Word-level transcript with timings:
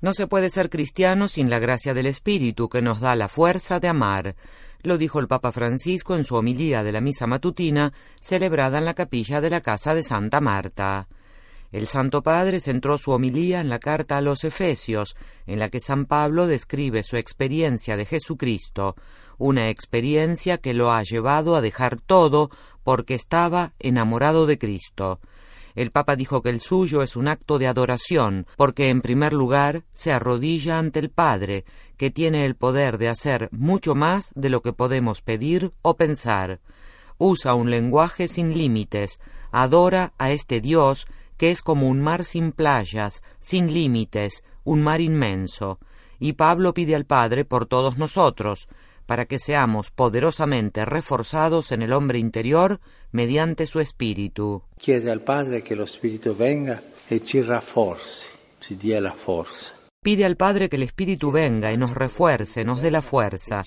No 0.00 0.12
se 0.12 0.26
puede 0.26 0.50
ser 0.50 0.68
cristiano 0.68 1.26
sin 1.26 1.48
la 1.48 1.58
gracia 1.58 1.94
del 1.94 2.06
Espíritu 2.06 2.68
que 2.68 2.82
nos 2.82 3.00
da 3.00 3.16
la 3.16 3.28
fuerza 3.28 3.80
de 3.80 3.88
amar. 3.88 4.36
Lo 4.82 4.98
dijo 4.98 5.20
el 5.20 5.26
Papa 5.26 5.52
Francisco 5.52 6.14
en 6.14 6.24
su 6.24 6.36
homilía 6.36 6.82
de 6.82 6.92
la 6.92 7.00
misa 7.00 7.26
matutina 7.26 7.92
celebrada 8.20 8.78
en 8.78 8.84
la 8.84 8.94
capilla 8.94 9.40
de 9.40 9.50
la 9.50 9.60
Casa 9.60 9.94
de 9.94 10.02
Santa 10.02 10.40
Marta. 10.40 11.08
El 11.72 11.86
Santo 11.86 12.22
Padre 12.22 12.60
centró 12.60 12.96
su 12.96 13.10
homilía 13.10 13.60
en 13.60 13.68
la 13.68 13.78
carta 13.78 14.18
a 14.18 14.20
los 14.20 14.44
Efesios, 14.44 15.16
en 15.46 15.58
la 15.58 15.68
que 15.68 15.80
San 15.80 16.06
Pablo 16.06 16.46
describe 16.46 17.02
su 17.02 17.16
experiencia 17.16 17.96
de 17.96 18.04
Jesucristo, 18.04 18.94
una 19.38 19.68
experiencia 19.70 20.58
que 20.58 20.74
lo 20.74 20.92
ha 20.92 21.02
llevado 21.02 21.56
a 21.56 21.60
dejar 21.60 22.00
todo 22.00 22.50
porque 22.84 23.14
estaba 23.14 23.72
enamorado 23.78 24.46
de 24.46 24.58
Cristo. 24.58 25.20
El 25.76 25.90
Papa 25.90 26.16
dijo 26.16 26.40
que 26.40 26.48
el 26.48 26.60
suyo 26.60 27.02
es 27.02 27.16
un 27.16 27.28
acto 27.28 27.58
de 27.58 27.68
adoración, 27.68 28.46
porque 28.56 28.88
en 28.88 29.02
primer 29.02 29.34
lugar 29.34 29.84
se 29.90 30.10
arrodilla 30.10 30.78
ante 30.78 31.00
el 31.00 31.10
Padre, 31.10 31.66
que 31.98 32.10
tiene 32.10 32.46
el 32.46 32.56
poder 32.56 32.96
de 32.96 33.10
hacer 33.10 33.50
mucho 33.52 33.94
más 33.94 34.32
de 34.34 34.48
lo 34.48 34.62
que 34.62 34.72
podemos 34.72 35.20
pedir 35.20 35.72
o 35.82 35.94
pensar. 35.94 36.60
Usa 37.18 37.54
un 37.54 37.70
lenguaje 37.70 38.26
sin 38.26 38.56
límites, 38.56 39.20
adora 39.52 40.14
a 40.16 40.30
este 40.30 40.62
Dios 40.62 41.06
que 41.36 41.50
es 41.50 41.60
como 41.60 41.88
un 41.88 42.00
mar 42.00 42.24
sin 42.24 42.52
playas, 42.52 43.22
sin 43.38 43.74
límites, 43.74 44.44
un 44.64 44.82
mar 44.82 45.02
inmenso. 45.02 45.78
Y 46.18 46.32
Pablo 46.32 46.72
pide 46.72 46.94
al 46.94 47.04
Padre 47.04 47.44
por 47.44 47.66
todos 47.66 47.98
nosotros, 47.98 48.66
para 49.06 49.26
que 49.26 49.38
seamos 49.38 49.90
poderosamente 49.90 50.84
reforzados 50.84 51.72
en 51.72 51.82
el 51.82 51.92
hombre 51.92 52.18
interior 52.18 52.80
mediante 53.12 53.66
su 53.66 53.80
espíritu. 53.80 54.62
Chiede 54.78 55.10
al 55.10 55.20
Padre 55.20 55.62
que 55.62 55.76
lo 55.76 55.84
Espíritu 55.84 56.36
venga 56.36 56.82
ci 57.24 57.40
rafforzi, 57.40 58.28
ci 58.60 58.74
dia 58.74 59.00
la 59.00 59.12
forza. 59.12 59.74
Pide 60.02 60.24
al 60.24 60.36
Padre 60.36 60.68
que 60.68 60.76
el 60.76 60.84
Espíritu 60.84 61.32
venga 61.32 61.72
y 61.72 61.76
nos 61.76 61.94
refuerce, 61.94 62.64
nos 62.64 62.80
dé 62.80 62.92
la 62.92 63.02
fuerza. 63.02 63.62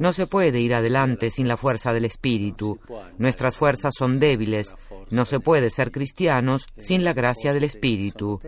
No 0.00 0.14
se 0.14 0.26
puede 0.26 0.58
ir 0.60 0.74
adelante 0.74 1.28
sin 1.28 1.46
la 1.46 1.58
fuerza 1.58 1.92
del 1.92 2.06
Espíritu. 2.06 2.78
Nuestras 3.18 3.56
fuerzas 3.56 3.92
son 3.94 4.18
débiles. 4.18 4.74
No 5.10 5.26
se 5.26 5.40
puede 5.40 5.68
ser 5.68 5.90
cristianos 5.90 6.66
sin 6.78 7.04
la 7.04 7.12
gracia 7.12 7.52
del 7.52 7.64
Espíritu. 7.64 8.40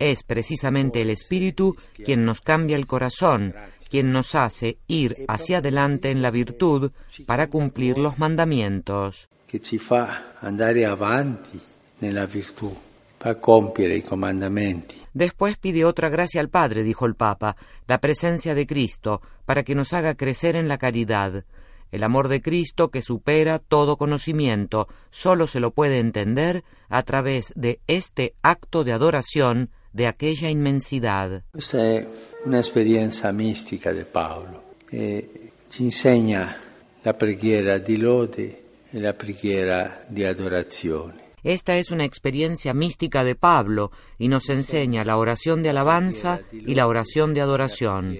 Es 0.00 0.24
precisamente 0.24 1.02
el 1.02 1.10
Espíritu 1.10 1.76
quien 2.04 2.24
nos 2.24 2.40
cambia 2.40 2.76
el 2.76 2.88
corazón, 2.88 3.54
quien 3.90 4.12
nos 4.12 4.34
hace 4.34 4.78
ir 4.86 5.16
hacia 5.26 5.58
adelante 5.58 6.10
en 6.10 6.22
la 6.22 6.30
virtud 6.30 6.92
para 7.26 7.48
cumplir 7.48 7.98
los 7.98 8.18
mandamientos. 8.18 9.28
Que 9.46 9.60
ci 9.60 9.78
fa 9.78 10.36
andare 10.40 10.86
avanti 10.86 11.60
nella 11.98 12.24
virtù, 12.24 12.74
para 13.18 13.34
compiere 13.34 13.96
i 13.96 14.02
comandamenti. 14.02 14.96
Después 15.12 15.58
pide 15.58 15.84
otra 15.84 16.08
gracia 16.08 16.40
al 16.40 16.48
Padre, 16.48 16.84
dijo 16.84 17.04
el 17.04 17.16
Papa, 17.16 17.56
la 17.88 17.98
presencia 17.98 18.54
de 18.54 18.64
Cristo, 18.64 19.20
para 19.44 19.64
que 19.64 19.74
nos 19.74 19.92
haga 19.92 20.14
crecer 20.14 20.54
en 20.54 20.68
la 20.68 20.78
caridad. 20.78 21.44
El 21.90 22.04
amor 22.04 22.28
de 22.28 22.40
Cristo 22.40 22.90
que 22.90 23.02
supera 23.02 23.58
todo 23.58 23.96
conocimiento 23.96 24.86
solo 25.10 25.48
se 25.48 25.58
lo 25.58 25.72
puede 25.72 25.98
entender 25.98 26.62
a 26.88 27.02
través 27.02 27.52
de 27.56 27.80
este 27.88 28.34
acto 28.42 28.84
de 28.84 28.92
adoración 28.92 29.70
de 29.92 30.06
aquella 30.06 30.48
inmensidad. 30.48 31.42
Questa 31.50 31.78
è 31.78 32.06
un'esperienza 32.44 33.32
mistica 33.32 33.92
di 33.92 34.04
Paolo 34.04 34.74
e 34.88 35.52
ci 35.68 35.82
insegna 35.82 36.54
la 37.02 37.14
preghiera 37.14 37.78
di 37.78 37.98
lode 37.98 38.62
e 38.90 39.00
la 39.00 39.14
preghiera 39.14 40.04
di 40.06 40.24
adorazione. 40.24 41.28
Esta 41.42 41.76
es 41.76 41.90
una 41.90 42.04
experiencia 42.04 42.74
mística 42.74 43.24
de 43.24 43.34
Pablo 43.34 43.92
y 44.18 44.28
nos 44.28 44.50
enseña 44.50 45.04
la 45.04 45.16
oración 45.16 45.62
de 45.62 45.70
alabanza 45.70 46.40
y 46.52 46.74
la 46.74 46.86
oración 46.86 47.32
de 47.32 47.40
adoración. 47.40 48.18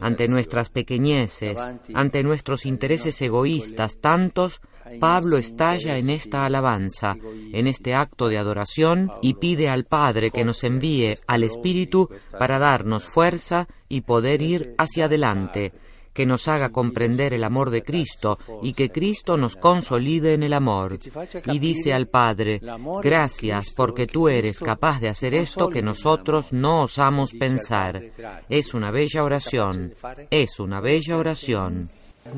Ante 0.00 0.28
nuestras 0.28 0.70
pequeñeces, 0.70 1.58
ante 1.92 2.22
nuestros 2.22 2.64
intereses 2.64 3.20
egoístas 3.20 3.98
tantos, 4.00 4.60
Pablo 5.00 5.38
estalla 5.38 5.96
en 5.98 6.10
esta 6.10 6.44
alabanza, 6.44 7.16
en 7.52 7.66
este 7.66 7.94
acto 7.94 8.28
de 8.28 8.38
adoración 8.38 9.10
y 9.20 9.34
pide 9.34 9.68
al 9.68 9.84
Padre 9.84 10.30
que 10.30 10.44
nos 10.44 10.64
envíe 10.64 11.14
al 11.26 11.44
Espíritu 11.44 12.08
para 12.38 12.58
darnos 12.58 13.04
fuerza 13.04 13.66
y 13.88 14.02
poder 14.02 14.42
ir 14.42 14.74
hacia 14.78 15.06
adelante, 15.06 15.72
que 16.12 16.26
nos 16.26 16.46
haga 16.48 16.70
comprender 16.70 17.32
el 17.34 17.44
amor 17.44 17.70
de 17.70 17.82
Cristo 17.82 18.38
y 18.62 18.72
que 18.72 18.90
Cristo 18.90 19.36
nos 19.36 19.56
consolide 19.56 20.34
en 20.34 20.42
el 20.42 20.52
amor. 20.52 20.98
Y 21.46 21.58
dice 21.58 21.92
al 21.92 22.08
Padre, 22.08 22.60
gracias 23.02 23.70
porque 23.70 24.06
tú 24.06 24.28
eres 24.28 24.58
capaz 24.58 25.00
de 25.00 25.08
hacer 25.08 25.34
esto 25.34 25.68
que 25.68 25.82
nosotros 25.82 26.52
no 26.52 26.82
osamos 26.82 27.32
pensar. 27.32 28.02
Es 28.48 28.74
una 28.74 28.90
bella 28.90 29.22
oración, 29.22 29.94
es 30.30 30.60
una 30.60 30.80
bella 30.80 31.16
oración. 31.16 31.88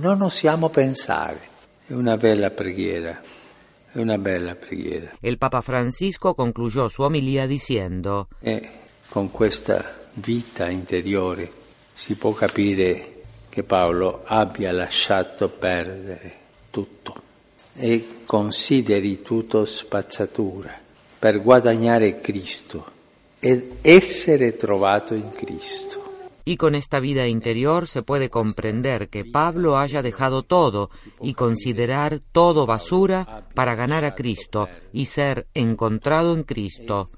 Non 0.01 0.23
osiamo 0.23 0.71
pensare, 0.71 1.54
è 1.87 1.93
una 1.93 2.17
bella 2.17 2.51
preghiera, 2.51 3.21
è 3.93 3.99
una 3.99 4.17
bella 4.17 4.55
preghiera. 4.55 5.17
El 5.21 5.37
Papa 5.37 5.61
Francisco 5.61 6.35
concluyó 6.35 6.89
su 6.89 7.03
homilía 7.03 7.47
diciendo, 7.47 8.29
E 8.41 8.69
con 9.09 9.31
questa 9.31 10.09
vita 10.15 10.71
interiore 10.71 11.51
si 11.93 12.15
può 12.15 12.33
capire 12.33 13.23
che 13.51 13.63
Paolo 13.63 14.23
abbia 14.25 14.73
lasciato 14.73 15.49
perdere 15.49 16.37
tutto 16.71 17.23
e 17.77 18.05
consideri 18.25 19.21
tutto 19.23 19.67
spazzatura 19.67 20.77
per 21.19 21.43
guadagnare 21.43 22.21
Cristo 22.21 22.93
ed 23.39 23.79
essere 23.83 24.57
trovato 24.57 25.15
in 25.15 25.31
Cristo. 25.31 26.04
Y 26.45 26.57
con 26.57 26.75
esta 26.75 27.01
vida 27.01 27.27
interior 27.27 27.87
se 27.87 28.03
puede 28.03 28.29
comprender 28.29 29.09
que 29.09 29.25
Pablo 29.25 29.79
haya 29.79 30.03
dejado 30.03 30.43
todo 30.43 30.91
y 31.23 31.35
considerar 31.35 32.21
todo 32.33 32.67
basura 32.67 33.49
para 33.55 33.75
ganar 33.75 34.05
a 34.05 34.15
Cristo 34.15 34.69
y 34.93 35.07
ser 35.07 35.47
encontrado 35.55 36.35
en 36.35 36.43
Cristo. 36.43 37.09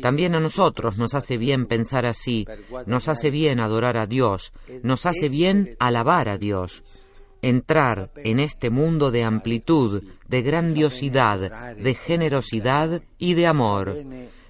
También 0.00 0.34
a 0.34 0.40
nosotros 0.40 0.96
nos 0.96 1.14
hace 1.14 1.36
bien 1.36 1.66
pensar 1.66 2.06
así, 2.06 2.46
nos 2.86 3.08
hace 3.08 3.30
bien 3.30 3.60
adorar 3.60 3.96
a 3.98 4.06
Dios, 4.06 4.52
nos 4.82 5.04
hace 5.06 5.28
bien 5.28 5.76
alabar 5.78 6.28
a 6.28 6.38
Dios. 6.38 6.82
Entrar 7.42 8.12
en 8.16 8.38
este 8.38 8.70
mundo 8.70 9.10
de 9.10 9.24
amplitud, 9.24 10.04
de 10.28 10.42
grandiosidad, 10.42 11.74
de 11.76 11.94
generosidad 11.94 13.02
y 13.18 13.34
de 13.34 13.46
amor. 13.48 13.96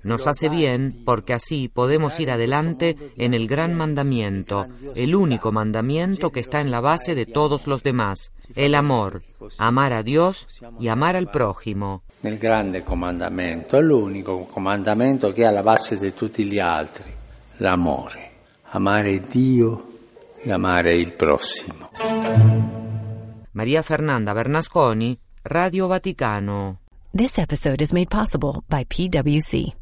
Nos 0.04 0.26
hace 0.26 0.48
bien 0.48 1.02
porque 1.04 1.32
así 1.32 1.68
podemos 1.68 2.18
ir 2.18 2.30
adelante 2.30 2.96
en 3.16 3.34
el 3.34 3.46
gran 3.46 3.74
mandamiento, 3.74 4.66
el 4.96 5.14
único 5.14 5.52
mandamiento 5.52 6.30
que 6.30 6.40
está 6.40 6.60
en 6.60 6.70
la 6.70 6.80
base 6.80 7.14
de 7.14 7.26
todos 7.26 7.66
los 7.66 7.82
demás, 7.82 8.32
el 8.56 8.74
amor, 8.74 9.22
amar 9.58 9.92
a 9.92 10.02
Dios 10.02 10.48
y 10.80 10.88
amar 10.88 11.16
al 11.16 11.30
prójimo. 11.30 12.02
Nel 12.22 12.38
grande 12.38 12.82
comandamento, 12.82 13.76
è 13.76 13.80
l'unico 13.80 14.44
comandamento 14.44 15.32
che 15.32 15.42
è 15.42 15.46
alla 15.46 15.62
base 15.62 15.98
di 15.98 16.12
tutti 16.14 16.44
gli 16.44 16.58
altri, 16.58 17.12
l'amore. 17.58 18.30
Amare 18.74 19.20
Dio 19.28 19.86
e 20.42 20.50
amare 20.50 20.96
il 20.98 21.12
prossimo. 21.12 21.90
María 23.52 23.82
Fernanda 23.82 24.32
Bernasconi, 24.32 25.18
Radio 25.42 25.86
Vaticano. 25.86 26.78
This 27.14 27.36
episode 27.36 27.82
is 27.82 27.92
made 27.92 28.08
possible 28.08 28.62
by 28.66 28.84
PwC. 28.86 29.81